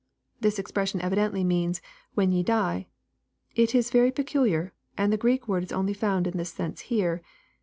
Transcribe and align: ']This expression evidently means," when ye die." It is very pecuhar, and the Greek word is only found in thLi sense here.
']This 0.41 0.57
expression 0.57 0.99
evidently 0.99 1.43
means," 1.43 1.79
when 2.15 2.31
ye 2.31 2.41
die." 2.41 2.87
It 3.55 3.75
is 3.75 3.91
very 3.91 4.11
pecuhar, 4.11 4.71
and 4.97 5.13
the 5.13 5.15
Greek 5.15 5.47
word 5.47 5.61
is 5.63 5.71
only 5.71 5.93
found 5.93 6.25
in 6.25 6.33
thLi 6.33 6.47
sense 6.47 6.81
here. 6.89 7.21